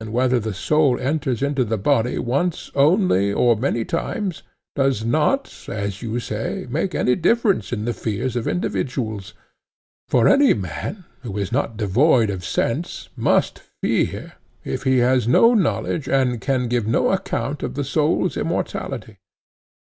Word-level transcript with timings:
And 0.00 0.12
whether 0.12 0.38
the 0.38 0.52
soul 0.52 1.00
enters 1.00 1.42
into 1.42 1.64
the 1.64 1.78
body 1.78 2.18
once 2.18 2.70
only 2.74 3.32
or 3.32 3.56
many 3.56 3.86
times, 3.86 4.42
does 4.76 5.02
not, 5.02 5.48
as 5.66 6.02
you 6.02 6.20
say, 6.20 6.66
make 6.68 6.94
any 6.94 7.14
difference 7.16 7.72
in 7.72 7.86
the 7.86 7.94
fears 7.94 8.36
of 8.36 8.46
individuals. 8.46 9.32
For 10.10 10.28
any 10.28 10.52
man, 10.52 11.04
who 11.22 11.38
is 11.38 11.52
not 11.52 11.78
devoid 11.78 12.28
of 12.28 12.44
sense, 12.44 13.08
must 13.16 13.60
fear, 13.82 14.34
if 14.62 14.82
he 14.82 14.98
has 14.98 15.26
no 15.26 15.54
knowledge 15.54 16.06
and 16.06 16.38
can 16.38 16.68
give 16.68 16.86
no 16.86 17.10
account 17.10 17.62
of 17.62 17.72
the 17.72 17.80
soul's 17.82 18.36
immortality. 18.36 19.20